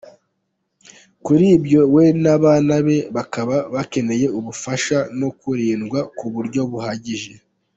Kuri 1.25 1.45
ibyo, 1.57 1.81
we 1.95 2.03
n’abana 2.23 2.75
be, 2.85 2.97
bakaba 3.15 3.55
bakeneye 3.73 4.25
ubufasha 4.37 4.97
no 5.19 5.29
kurindwa, 5.39 5.99
ku 6.17 6.25
buryo 6.33 6.61
buhagije. 6.71 7.33